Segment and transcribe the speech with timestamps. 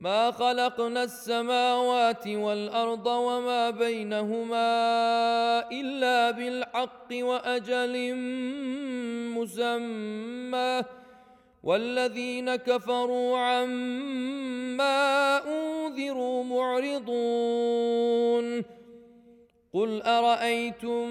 [0.00, 4.68] ما خلقنا السماوات والأرض وما بينهما
[5.72, 8.14] إلا بالحق وأجل
[9.34, 10.82] مسمى.
[11.62, 17.96] والذين كفروا عما أنذروا معرضون.
[19.74, 21.10] قل أرأيتم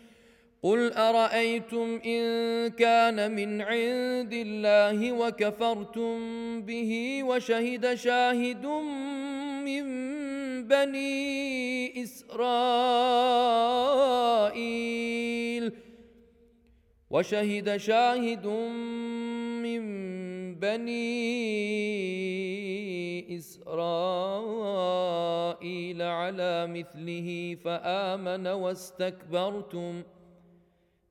[0.63, 2.21] قل ارايتم ان
[2.69, 6.17] كان من عند الله وكفرتم
[6.61, 8.65] به وشهد شاهد
[9.65, 9.83] من
[10.67, 13.41] بني اسرائيل
[17.09, 18.47] وشهد شاهد
[19.65, 19.81] من
[20.55, 21.01] بني
[23.37, 24.81] اسرائيل
[26.01, 30.03] على مثله فامن واستكبرتم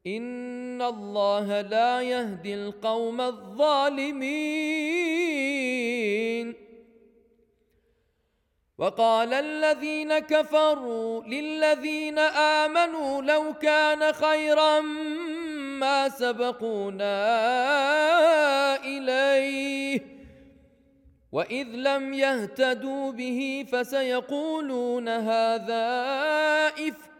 [0.06, 4.30] ان الله لا يهدي القوم الظالمين.
[8.78, 14.80] وقال الذين كفروا للذين امنوا لو كان خيرا
[15.80, 17.16] ما سبقونا
[18.84, 20.00] اليه.
[21.32, 25.86] واذ لم يهتدوا به فسيقولون هذا
[26.68, 27.19] افك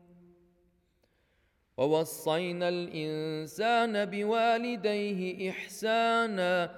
[1.77, 6.71] ووصينا الإنسان بوالديه إحسانا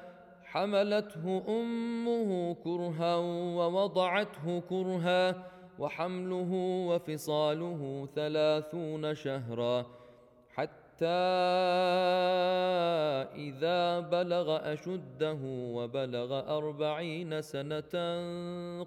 [0.43, 3.15] حملته أمه كرها
[3.57, 5.45] ووضعته كرها
[5.79, 6.51] وحمله
[6.89, 9.85] وفصاله ثلاثون شهرا.
[10.53, 11.05] حتى
[13.35, 15.39] إذا بلغ أشده
[15.75, 17.93] وبلغ أربعين سنة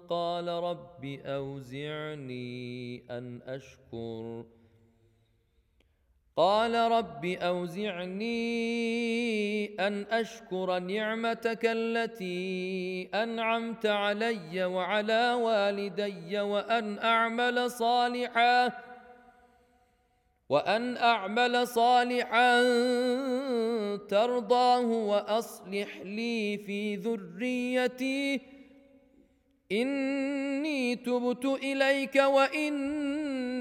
[0.09, 4.45] قال رب أوزعني أن أشكر.
[6.37, 8.27] قال رب أوزعني
[9.79, 18.87] أن أشكر نعمتك التي أنعمت علي وعلى والدي وأن أعمل صالحاً
[20.49, 22.61] وأن أعمل صالحا
[23.97, 28.41] ترضاه وأصلح لي في ذريتي.
[29.71, 33.56] إني تبت إليك واني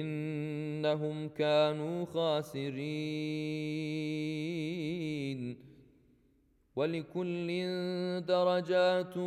[0.00, 2.92] إنهم كانوا خاسرين.
[6.76, 7.48] ولكل
[8.26, 9.18] درجات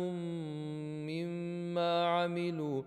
[1.10, 2.82] مما عملوا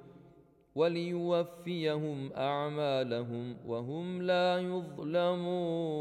[0.75, 5.99] وليوفيهم أعمالهم وهم لا يظلمون.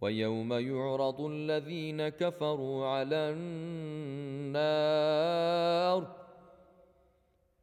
[0.00, 3.34] ويوم يعرض الذين كفروا على
[4.56, 6.21] النار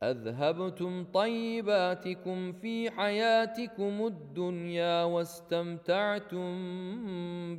[0.03, 6.49] أذهبتم طيباتكم في حياتكم الدنيا واستمتعتم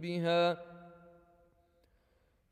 [0.00, 0.70] بها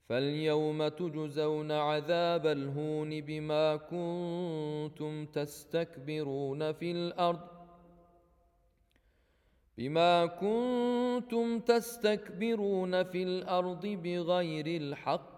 [0.08, 7.58] فاليوم تجزون عذاب الهون بما كنتم تستكبرون في الأرض
[9.78, 15.37] بما كنتم تستكبرون في الأرض بغير الحق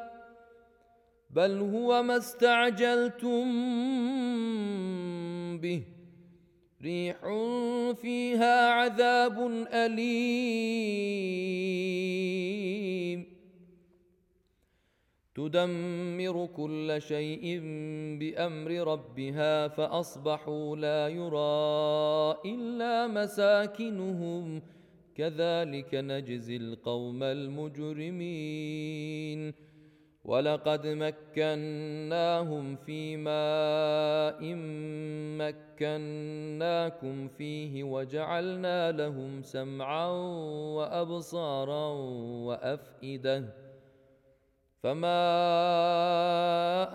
[1.35, 3.51] بل هو ما استعجلتم
[5.57, 5.83] به.
[6.81, 7.17] ريح
[8.01, 10.11] فيها عذاب أليم.
[15.35, 17.59] تدمر كل شيء
[18.19, 24.61] بأمر ربها فأصبحوا لا يرى إلا مساكنهم.
[25.15, 28.91] كذلك نجزي القوم المجرمين.
[30.25, 34.55] ولقد مكناهم في ماء
[35.41, 40.07] مكناكم فيه وجعلنا لهم سمعا
[40.77, 41.87] وأبصارا
[42.45, 43.43] وأفئدة
[44.83, 45.21] فما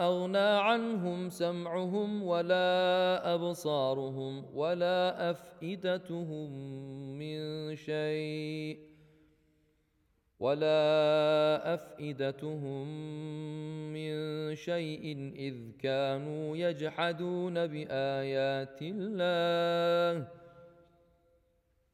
[0.07, 6.51] أغنى عنهم سمعهم ولا أبصارهم ولا أفئدتهم
[7.19, 8.96] من شيء
[10.41, 12.87] ولا أفئدتهم
[13.93, 14.11] من
[14.55, 20.29] شيء إذ كانوا يجحدون بآيات الله.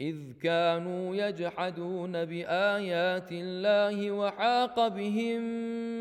[0.00, 5.42] إذ كانوا يجحدون بآيات الله وحاق بهم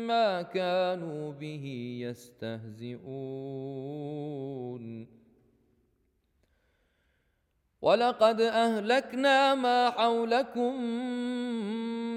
[0.06, 3.02] ما كانوا به يستهزئون.
[7.82, 10.74] ولقد أهلكنا ما حولكم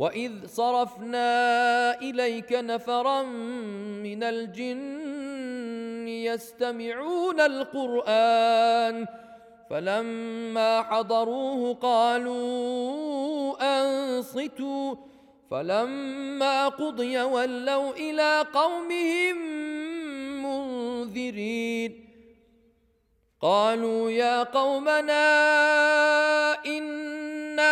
[0.00, 1.28] واذ صرفنا
[2.00, 3.22] اليك نفرا
[4.02, 9.06] من الجن يستمعون القران
[9.70, 14.94] فلما حضروه قالوا انصتوا
[15.50, 19.36] فلما قضي ولوا إلى قومهم
[20.44, 22.06] منذرين
[23.40, 25.26] قالوا يا قومنا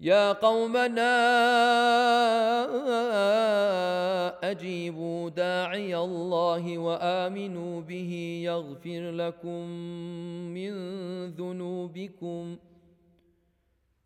[0.00, 1.16] يا قومنا
[4.50, 9.68] أجيبوا داعي الله وآمنوا به يغفر لكم
[10.52, 10.72] من
[11.30, 12.56] ذنوبكم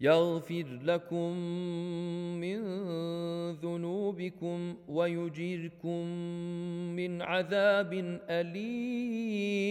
[0.01, 1.37] يغفر لكم
[2.41, 2.61] من
[3.53, 6.07] ذنوبكم ويجيركم
[6.97, 7.93] من عذاب
[8.31, 9.71] أليم.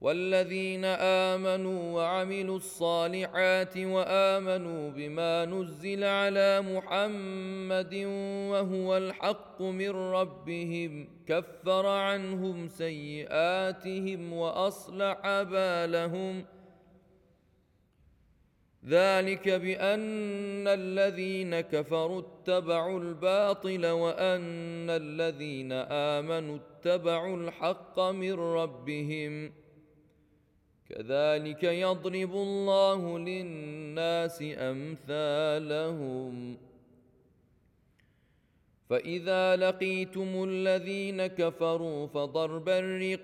[0.00, 7.94] والذين آمنوا وعملوا الصالحات وآمنوا بما نزل على محمد
[8.50, 16.44] وهو الحق من ربهم كفر عنهم سيئاتهم وأصلح بالهم.
[18.86, 29.59] ذلك بأن الذين كفروا اتبعوا الباطل وأن الذين آمنوا اتبعوا الحق من ربهم.
[30.90, 36.56] كذلك يضرب الله للناس أمثالهم.
[38.90, 43.20] فإذا لقيتم الذين كفروا فضرب الرقاب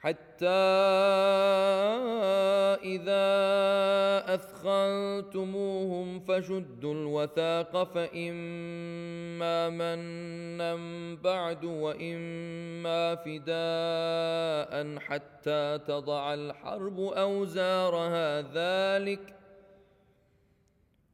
[0.00, 0.46] حتى
[2.84, 3.30] إذا
[4.34, 10.76] أثخنتموهم فشدوا الوثاق فإما منا
[11.22, 19.39] بعد وإما فداء حتى تضع الحرب أوزارها ذلك ۖ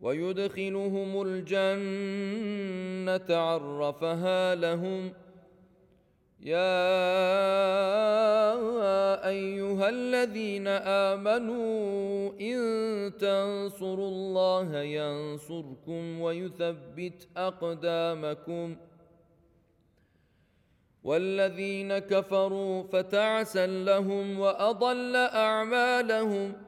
[0.00, 5.12] ويدخلهم الجنة عرفها لهم.
[6.40, 6.58] يا
[9.28, 12.58] أيها الذين آمنوا إن
[13.18, 18.76] تنصروا الله ينصركم ويثبت أقدامكم.
[21.04, 26.67] والذين كفروا فتعسا لهم وأضل أعمالهم.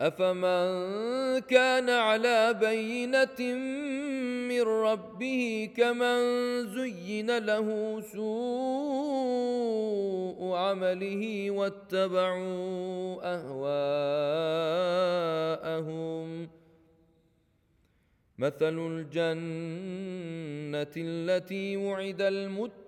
[0.00, 3.54] أفمن كان على بينة
[4.48, 6.20] من ربه كمن
[6.68, 9.20] زين له سوء
[10.56, 13.68] عمله واتبعوا أهواءهم.
[18.38, 18.78] مثل
[19.12, 22.80] الجنة التي وعد المتقون.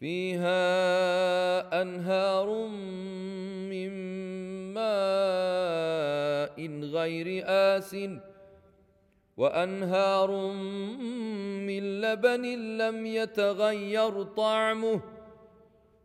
[0.00, 2.66] فيها أنهار
[3.70, 3.90] من
[4.74, 7.96] ماء غير آس
[9.36, 10.52] وأنهار
[11.66, 12.42] من لبن
[12.78, 15.00] لم يتغير طعمه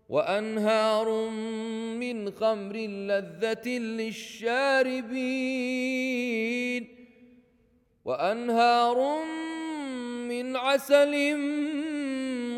[0.09, 1.29] وأنهار
[1.99, 5.13] من خمر لذة للشاربين
[8.05, 9.23] وأنهار
[10.29, 11.37] من عسل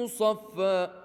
[0.01, 1.04] مصفى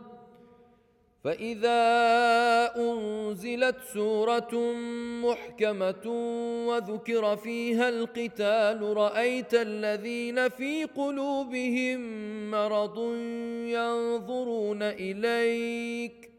[1.23, 1.81] فاذا
[2.77, 4.73] انزلت سوره
[5.21, 6.07] محكمه
[6.67, 12.01] وذكر فيها القتال رايت الذين في قلوبهم
[12.51, 12.97] مرض
[13.65, 16.31] ينظرون اليك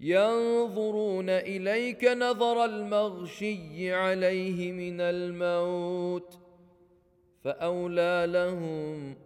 [0.00, 6.38] ينظرون اليك نظر المغشي عليه من الموت
[7.44, 9.25] فاولى لهم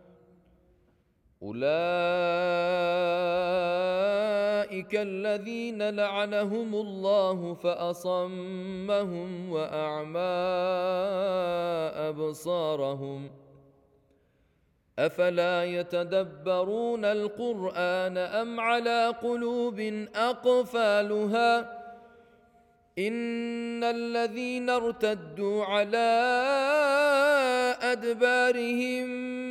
[1.43, 1.61] أولئك
[4.95, 10.19] الذين لعنهم الله فأصمهم وأعمى
[12.09, 13.29] أبصارهم
[14.99, 19.79] أفلا يتدبرون القرآن أم على قلوب
[20.15, 21.81] أقفالها
[22.99, 26.11] إن الذين ارتدوا على
[27.81, 29.50] أدبارهم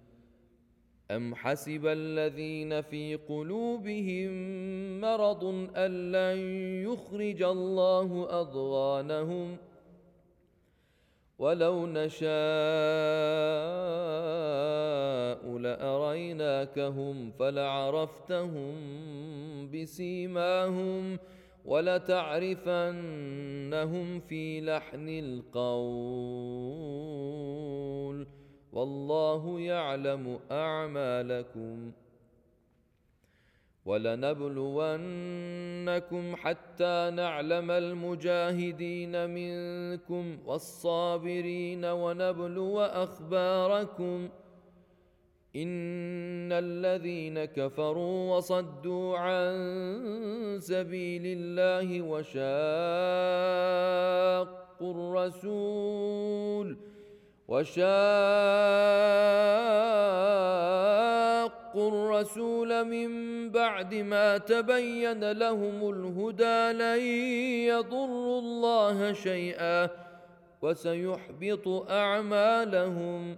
[1.15, 4.31] أم حسب الذين في قلوبهم
[5.01, 5.43] مرض
[5.75, 6.37] أن لن
[6.87, 9.57] يخرج الله أضغانهم
[11.39, 12.31] ولو نشاء
[15.57, 18.75] لأريناكهم فلعرفتهم
[19.71, 21.19] بسيماهم
[21.65, 22.59] ولتعرفنهم
[24.19, 26.71] في لحن القول
[28.25, 28.40] ۖ
[28.73, 31.91] والله يعلم أعمالكم
[33.85, 35.15] ولنبلونكم
[36.35, 44.29] حتى نعلم المجاهدين منكم والصابرين ونبلو أخباركم
[45.55, 49.57] إن الذين كفروا وصدوا عن
[50.59, 52.51] سبيل الله وشاقوا
[54.93, 56.77] الرسول
[57.51, 57.81] وشاقوا
[61.91, 63.09] الرسول من
[63.49, 67.01] بعد ما تبين لهم الهدى لن
[67.67, 69.89] يضروا الله شيئا
[70.61, 73.37] وسيحبط أعمالهم.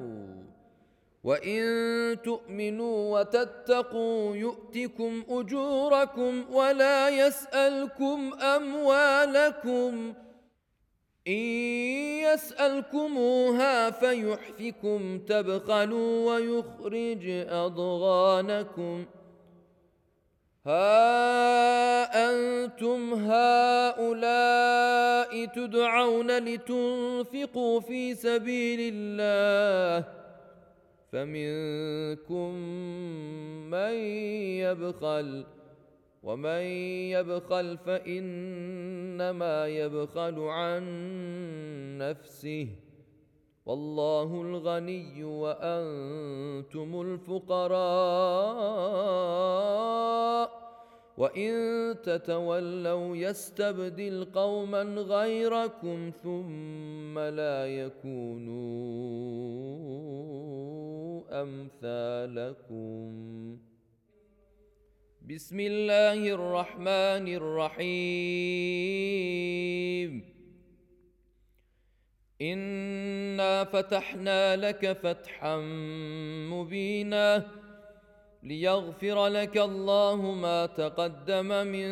[1.23, 10.13] وان تؤمنوا وتتقوا يؤتكم اجوركم ولا يسالكم اموالكم
[11.27, 11.33] ان
[12.33, 19.05] يسالكموها فيحفكم تبخلوا ويخرج اضغانكم
[20.65, 24.51] ها أنتم هؤلاء
[25.45, 30.20] تدعون لتنفقوا في سبيل الله
[31.11, 32.55] فمنكم
[33.71, 33.93] من
[34.63, 35.45] يبخل
[36.23, 36.61] ومن
[37.11, 40.83] يبخل فإنما يبخل عن
[41.97, 42.67] نفسه.
[43.65, 48.61] والله الغني وأنتم الفقراء.
[51.17, 51.51] وإن
[52.03, 59.31] تتولوا يستبدل قوما غيركم ثم لا يكونوا
[61.31, 63.09] أمثالكم.
[65.21, 67.81] بسم الله الرحمن الرحيم.
[72.41, 75.57] إنا فتحنا لك فتحا
[76.51, 77.60] مبينا.
[78.43, 81.87] ليغفر لك الله ما تقدم من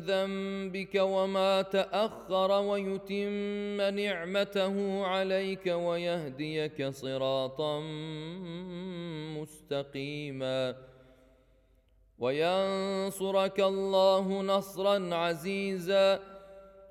[0.00, 7.80] ذنبك وما تأخر ويتم نعمته عليك ويهديك صراطا
[9.40, 10.76] مستقيما.
[12.18, 16.29] وينصرك الله نصرا عزيزا.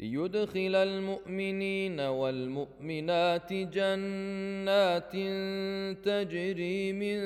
[0.00, 5.12] ليدخل المؤمنين والمؤمنات جنات
[6.04, 7.18] تجري من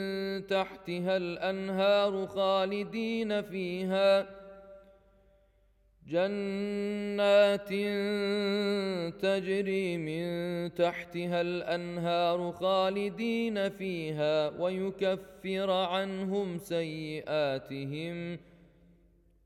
[0.46, 4.40] تحتها الانهار خالدين فيها.
[6.06, 7.68] جنات
[9.22, 10.24] تجري من
[10.74, 18.38] تحتها الانهار خالدين فيها ويكفر عنهم سيئاتهم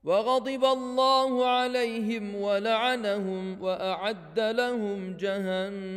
[0.04, 5.92] وغضب الله عليهم ولعنهم وأعد لهم جهنم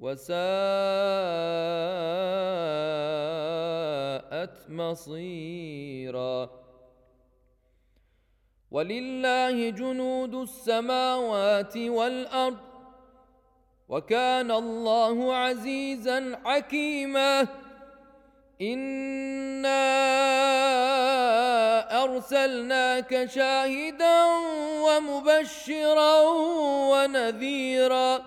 [0.00, 0.34] وساءت
[4.68, 6.50] مصيرا.
[8.70, 12.73] ولله جنود السماوات والأرض
[13.88, 17.46] وكان الله عزيزا حكيما.
[18.62, 19.84] انا
[22.04, 24.24] ارسلناك شاهدا
[24.86, 26.20] ومبشرا
[26.90, 28.22] ونذيرا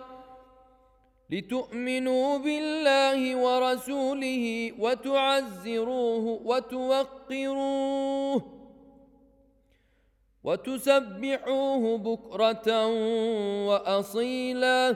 [1.29, 8.41] لتؤمنوا بالله ورسوله وتعزروه وتوقروه
[10.43, 12.87] وتسبحوه بكره
[13.67, 14.95] واصيلا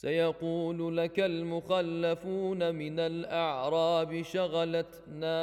[0.00, 5.36] سيقول لك المخلفون من الأعراب شغلتنا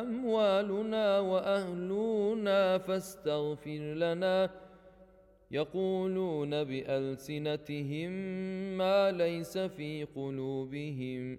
[0.00, 4.50] أموالنا وأهلنا فاستغفر لنا.
[5.50, 8.12] يقولون بألسنتهم
[8.78, 11.38] ما ليس في قلوبهم.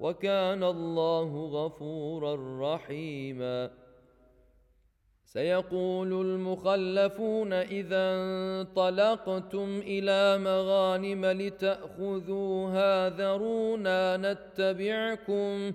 [0.00, 2.34] وكان الله غفورا
[2.74, 3.70] رحيما.
[5.24, 15.72] سيقول المخلفون إذا انطلقتم إلى مغانم لتاخذوها ذرونا نتبعكم.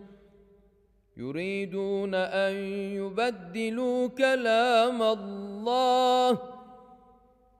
[1.17, 2.53] يريدون أن
[2.95, 6.39] يبدلوا كلام الله.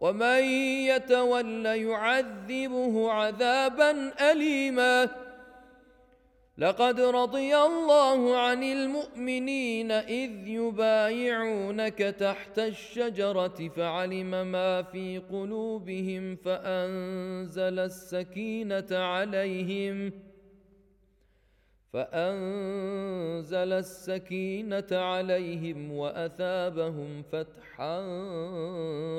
[0.00, 0.44] ومن
[0.90, 5.08] يتول يعذبه عذابا اليما.
[6.58, 18.86] لقد رضي الله عن المؤمنين إذ يبايعونك تحت الشجرة فعلم ما في قلوبهم فأنزل السكينة
[18.92, 20.12] عليهم.
[21.92, 28.00] فأنزل السكينة عليهم وأثابهم فتحا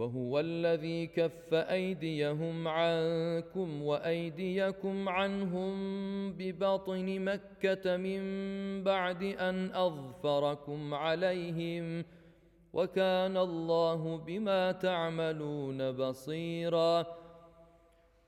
[0.00, 5.72] وهو الذي كف أيديهم عنكم وأيديكم عنهم
[6.32, 8.22] ببطن مكة من
[8.84, 12.04] بعد أن أظفركم عليهم
[12.72, 17.06] وكان الله بما تعملون بصيرا.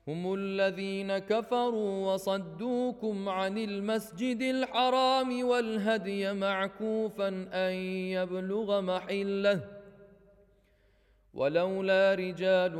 [0.07, 7.73] هم الذين كفروا وصدوكم عن المسجد الحرام والهدي معكوفا أن
[8.13, 9.82] يبلغ محلة
[11.33, 12.77] ولولا رجال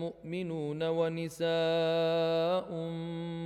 [0.00, 2.72] مؤمنون ونساء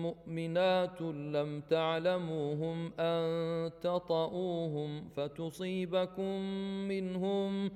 [0.02, 6.40] مؤمنات لم تعلموهم أن تطئوهم فتصيبكم
[6.88, 7.70] منهم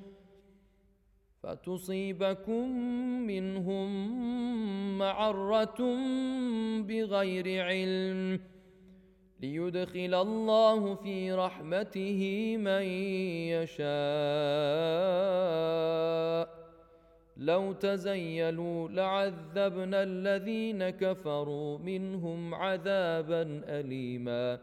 [1.42, 2.70] فتصيبكم
[3.26, 3.88] منهم
[4.98, 5.96] معرة
[6.80, 8.40] بغير علم
[9.40, 12.82] ليدخل الله في رحمته من
[13.56, 13.80] يشاء.
[17.40, 24.58] لو تزيلوا لعذبنا الذين كفروا منهم عذابا اليما.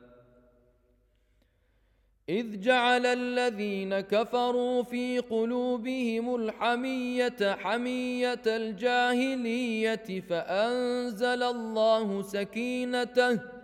[2.30, 13.57] إذ جعل الذين كفروا في قلوبهم الحمية حمية الجاهلية فأنزل الله سكينته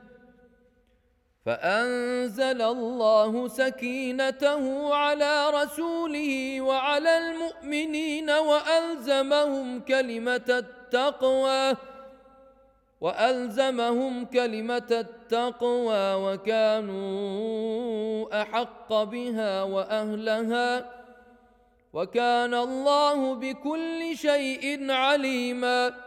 [1.45, 11.75] فأنزل الله سكينته على رسوله وعلى المؤمنين وألزمهم كلمة التقوى
[13.01, 17.03] وألزمهم كلمة التقوى وكانوا
[18.41, 20.85] أحق بها وأهلها
[21.93, 26.02] وكان الله بكل شيء عليما.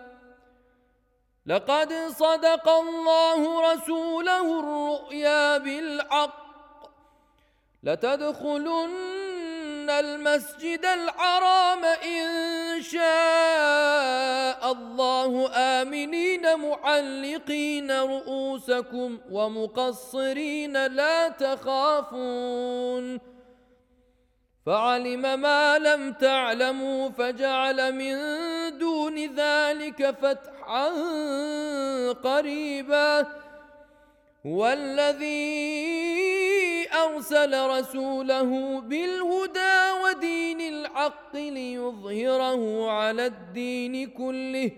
[1.46, 6.46] لقد صدق الله رسوله الرؤيا بالحق
[7.82, 23.20] لتدخلن المسجد الحرام إن شاء الله آمنين محلقين رؤوسكم ومقصرين لا تخافون
[24.66, 28.16] فعلم ما لم تعلموا فجعل من
[28.78, 30.55] دون ذلك فتحا
[32.12, 33.26] قريبا
[34.46, 35.66] هو الذي
[36.92, 44.70] أرسل رسوله بالهدى ودين الحق ليظهره على الدين كله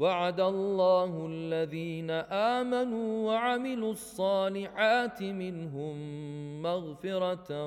[0.00, 5.96] وعد الله الذين آمنوا وعملوا الصالحات منهم
[6.62, 7.66] مغفرة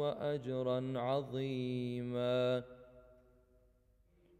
[0.00, 2.64] وأجرا عظيما.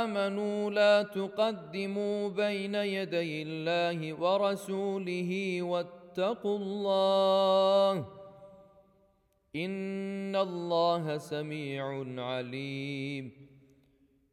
[0.00, 5.97] آمنوا لا تقدموا بين يدي الله ورسوله واتقوا
[6.46, 8.06] الله.
[9.56, 13.48] إن الله سميع عليم.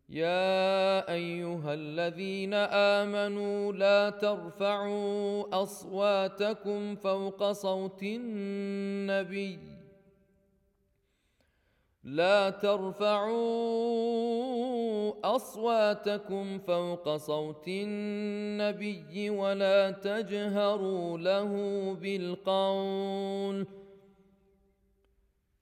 [0.09, 9.74] يا أيها الذين آمنوا لا ترفعوا أصواتكم فوق صوت النبي.
[12.05, 13.35] لا ترفعوا
[15.35, 21.51] أصواتكم فوق صوت النبي ولا تجهروا له
[22.01, 23.67] بالقول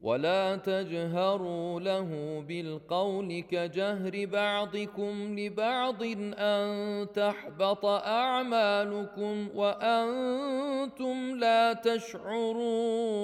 [0.01, 6.03] ولا تجهروا له بالقول كجهر بعضكم لبعض
[6.37, 13.23] أن تحبط أعمالكم وأنتم لا تشعرون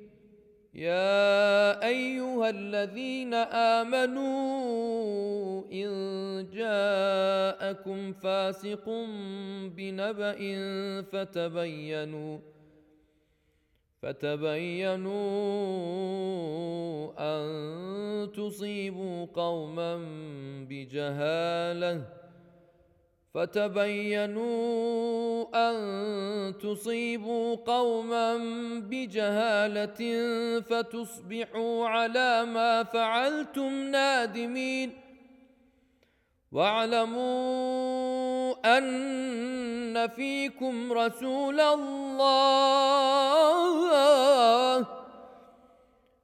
[0.73, 3.33] يا أيها الذين
[3.83, 4.31] آمنوا
[5.71, 5.91] إن
[6.53, 8.89] جاءكم فاسق
[9.75, 10.37] بنبأ
[11.11, 12.39] فتبينوا
[14.01, 15.11] فتبينوا
[17.19, 19.97] أن تصيبوا قوما
[20.69, 22.20] بجهالة
[23.33, 24.51] فتبينوا
[25.69, 28.37] أن تصيبوا قوما
[28.79, 30.01] بجهالة
[30.59, 34.91] فتصبحوا على ما فعلتم نادمين.
[36.51, 37.57] واعلموا
[38.77, 42.91] أن فيكم رسول الله.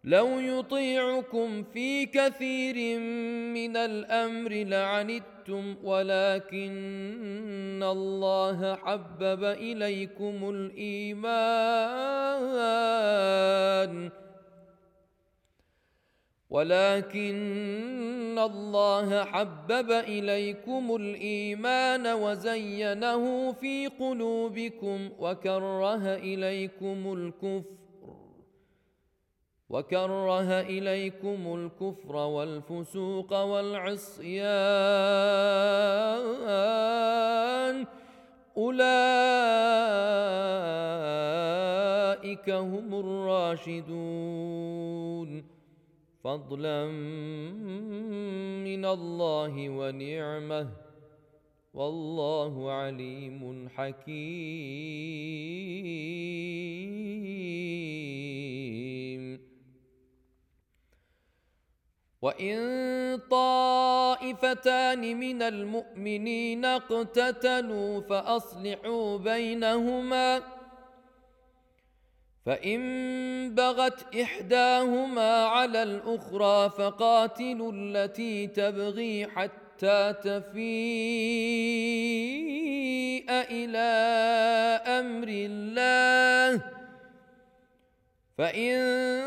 [0.07, 2.99] لو يطيعكم في كثير
[3.53, 11.37] من الأمر لعنتم ولكن الله حبب إليكم الإيمان.
[16.49, 27.86] ولكن الله حبب إليكم الإيمان وزينه في قلوبكم وكره إليكم الكفر.
[29.69, 34.37] وكره اليكم الكفر والفسوق والعصيان
[38.57, 38.97] اولئك
[42.49, 44.47] هم الراشدون
[46.23, 46.85] فضلا
[48.67, 50.69] من الله ونعمه
[51.73, 55.27] والله عليم حكيم
[62.27, 70.41] وان طائفتان من المؤمنين اقتتلوا فاصلحوا بينهما
[72.45, 80.57] فان بغت احداهما على الاخرى فقاتلوا التي تبغي حتى تفيء
[83.31, 83.87] إلى
[84.99, 86.61] أمر الله
[88.37, 89.26] فان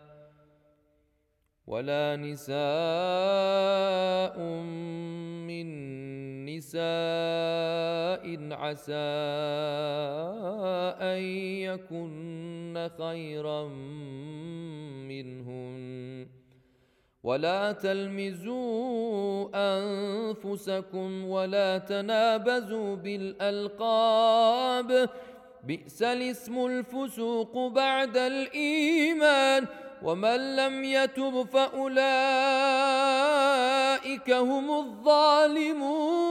[1.71, 2.55] ولا نساء
[5.47, 5.67] من
[6.45, 6.83] نساء
[8.51, 8.93] عسى
[10.99, 11.21] أن
[11.63, 13.67] يكن خيرا
[15.07, 16.27] منهن.
[17.23, 24.89] ولا تلمزوا أنفسكم ولا تنابزوا بالألقاب.
[25.63, 29.67] بئس الاسم الفسوق بعد الإيمان.
[30.01, 32.01] ومن لم يتب فأولئك
[34.31, 36.21] هم الظالمون.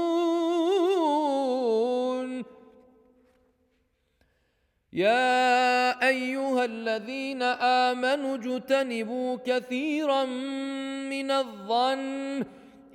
[4.92, 12.44] يا أيها الذين آمنوا اجتنبوا كثيرا من الظن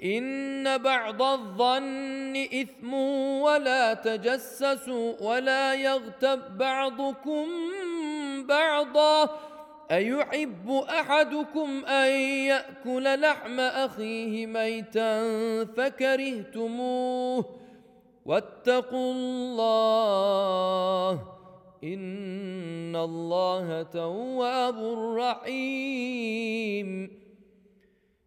[0.03, 2.93] إن بعض الظن إثم
[3.41, 7.47] ولا تجسسوا ولا يغتب بعضكم
[8.43, 9.54] بعضا.
[9.91, 15.25] أيحب أحدكم أن يأكل لحم أخيه ميتا
[15.65, 17.45] فكرهتموه
[18.25, 21.11] واتقوا الله
[21.83, 24.79] إن الله تواب
[25.17, 26.89] رحيم.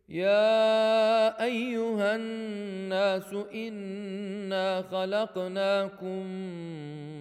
[0.09, 6.23] يا أيها الناس إنا خلقناكم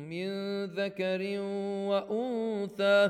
[0.09, 0.29] من
[0.65, 1.39] ذكر
[1.89, 3.09] وأنثى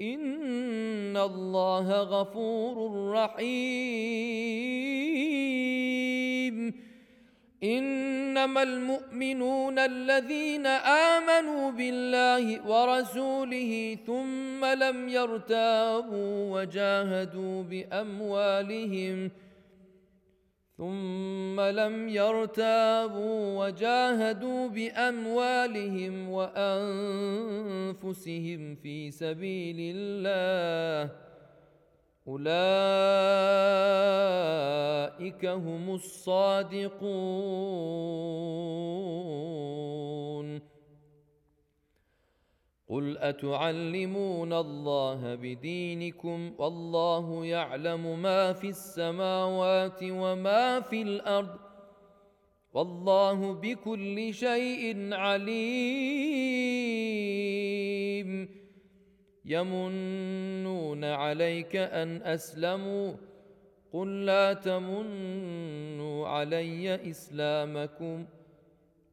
[0.00, 4.68] ان الله غفور رحيم.
[7.62, 19.30] انما المؤمنون الذين امنوا بالله ورسوله ثم لم يرتابوا وجاهدوا باموالهم
[20.78, 27.94] ثم لم يرتابوا وجاهدوا بأموالهم وأنفسهم
[28.74, 31.10] في سبيل الله.
[32.28, 32.48] أولئك
[35.46, 37.18] هم الصادقون.
[42.88, 51.58] قل اتعلمون الله بدينكم والله يعلم ما في السماوات وما في الأرض
[52.72, 55.48] والله بكل شيء عليم
[59.44, 63.12] يمنون عليك ان اسلموا
[63.92, 68.26] قل لا تمنوا علي اسلامكم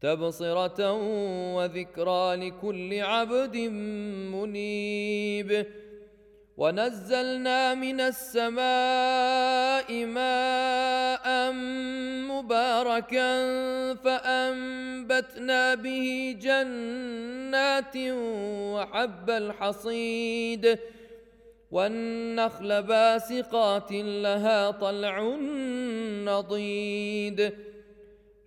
[0.00, 0.92] تبصرة
[1.54, 3.56] وذكرى لكل عبد
[4.32, 5.66] منيب.
[6.56, 11.52] ونزلنا من السماء ماء
[12.32, 13.34] مباركا
[13.94, 17.96] فأنبتنا به جنات
[18.74, 20.78] وحب الحصيد.
[21.70, 25.36] والنخل باسقات لها طلع
[26.24, 27.69] نضيد.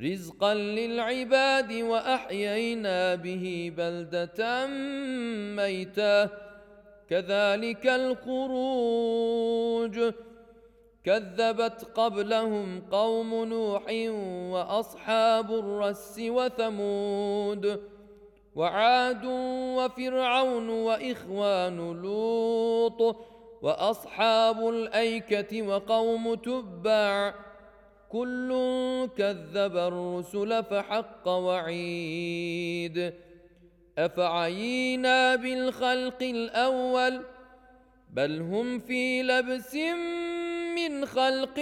[0.03, 4.67] رزقا للعباد واحيينا به بلده
[5.55, 6.29] ميتا.
[7.09, 9.33] كذلك الخروج.
[11.05, 13.83] كذبت قبلهم قوم نوح
[14.51, 17.81] واصحاب الرس وثمود
[18.55, 19.25] وعاد
[19.77, 23.15] وفرعون واخوان لوط
[23.61, 27.33] واصحاب الايكه وقوم تبع
[28.13, 28.49] كل
[29.17, 33.13] كذب الرسل فحق وعيد.
[33.97, 37.21] أفعينا بالخلق الأول
[38.13, 39.75] بل هم في لبس
[40.75, 41.59] من خلق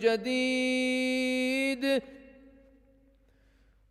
[0.00, 2.02] جديد.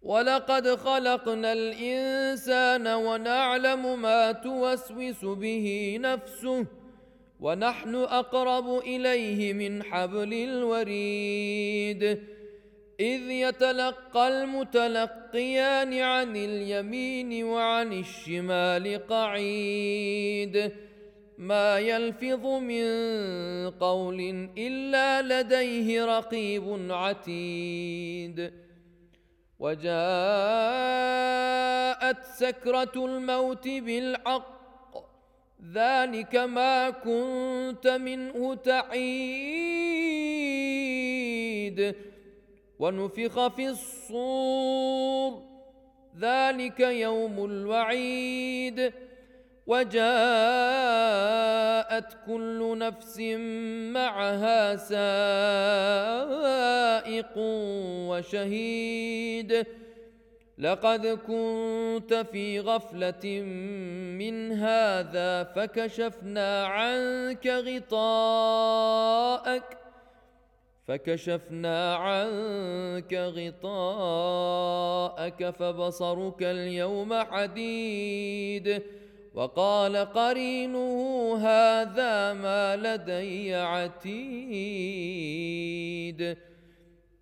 [0.02, 6.66] ولقد خلقنا الإنسان ونعلم ما توسوس به نفسه
[7.44, 12.04] ونحن أقرب إليه من حبل الوريد.
[13.00, 20.72] إذ يتلقى المتلقيان عن اليمين وعن الشمال قعيد.
[21.38, 22.86] ما يلفظ من
[23.70, 28.54] قول إلا لديه رقيب عتيد.
[29.60, 29.94] وجاءت
[32.24, 34.63] سكرة الموت بالحق
[35.72, 39.04] ذلك ما كنت منه تعيد.
[42.80, 45.44] ونفخ في الصور
[46.20, 48.94] ذلك يوم الوعيد.
[49.68, 50.04] وجاءت
[52.28, 53.20] كل نفس
[53.94, 54.98] معها سائق
[58.10, 59.66] وشهيد.
[60.64, 63.42] لقد كنت في غفلة
[64.20, 68.84] من هذا فكشفنا عنك غطاءك
[70.88, 74.30] فكشفنا عنك غطاءك
[75.50, 78.82] فبصرك اليوم حديد.
[79.34, 84.14] وقال قرينه هذا ما لدي عتيد.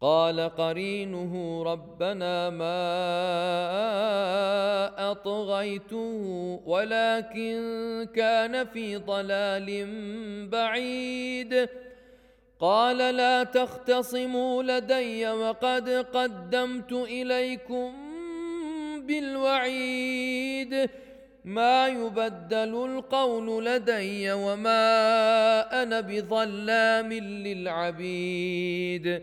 [0.00, 2.80] قال قرينه ربنا ما
[5.10, 7.60] أطغيته ولكن
[8.14, 9.86] كان في ضلال
[10.48, 11.68] بعيد.
[12.60, 17.92] قال لا تختصموا لدي وقد قدمت إليكم
[19.06, 20.90] بالوعيد.
[21.44, 29.22] ما يبدل القول لدي وما أنا بظلام للعبيد.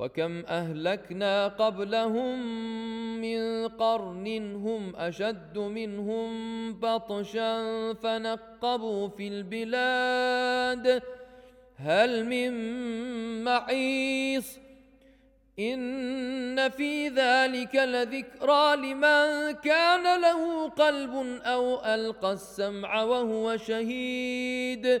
[0.00, 2.38] وكم أهلكنا قبلهم
[3.20, 6.30] من قرن هم أشد منهم
[6.80, 11.02] بطشا فنقبوا في البلاد.
[11.76, 12.52] هل من
[13.44, 14.58] محيص
[15.58, 25.00] إن في ذلك لذكرى لمن كان له قلب أو ألقى السمع وهو شهيد.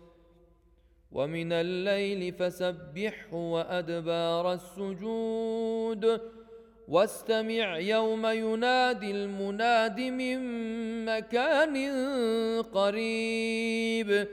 [1.11, 6.21] ومن الليل فسبحه وأدبار السجود.
[6.87, 10.39] واستمع يوم ينادي المناد من
[11.05, 11.77] مكان
[12.61, 14.27] قريب.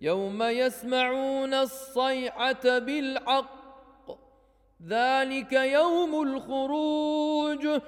[0.00, 4.10] يوم يسمعون الصيحة بالحق.
[4.88, 7.80] ذلك يوم الخروج.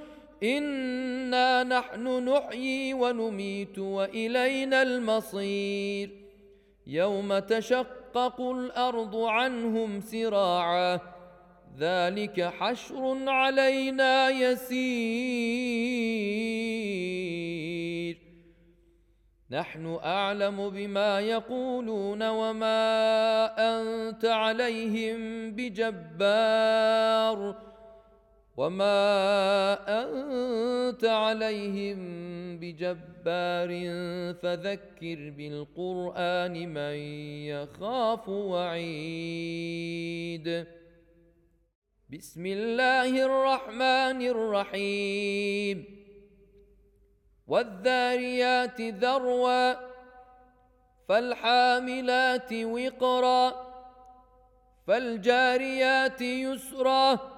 [0.43, 6.11] إنا نحن نحيي ونميت وإلينا المصير.
[6.87, 7.33] يوم
[8.19, 11.01] تشقق الأرض عنهم سراعا.
[11.79, 14.99] ذلك حشر علينا يسير.
[19.51, 22.81] نحن أعلم بما يقولون وما
[23.59, 26.89] أنت عليهم بجبار.
[28.59, 31.99] وما انت عليهم
[32.59, 33.69] بجبار
[34.43, 36.97] فذكر بالقران من
[37.55, 39.47] يخاف وعيد
[42.11, 45.85] بسم الله الرحمن الرحيم
[47.47, 49.75] والذاريات ذروا
[51.09, 53.69] فالحاملات وقرا
[54.87, 57.38] فالجاريات يسرا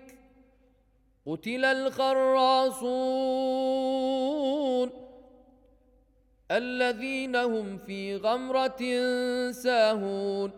[1.27, 3.01] قتل الخراصون
[6.51, 8.81] الذين هم في غمرة
[9.51, 10.51] ساهون.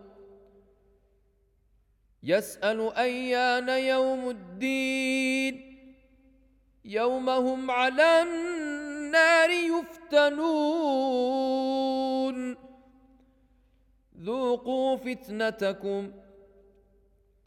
[2.22, 5.78] يسأل أيان يوم الدين.
[6.84, 11.04] يوم هم على النار يفتنون.
[14.20, 16.23] ذوقوا فتنتكم.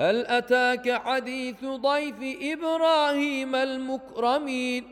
[0.00, 4.84] هل أتاك حديث ضيف إبراهيم المكرمين؟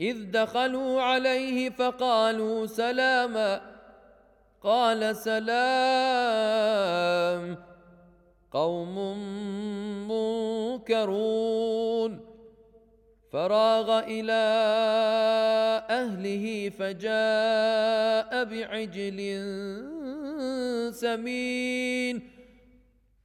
[0.00, 3.60] إذ دخلوا عليه فقالوا سلاما.
[4.62, 5.56] قال سلام
[8.52, 9.18] قوم
[10.78, 12.20] منكرون.
[13.32, 14.44] فراغ إلى
[15.90, 19.20] أهله فجاء بعجل
[20.94, 22.33] سمين.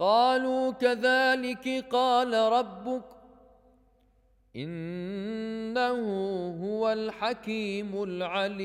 [0.00, 3.04] قالوا كذلك قال ربك
[4.56, 6.00] إنه
[6.62, 8.60] هو الحكيم العليم.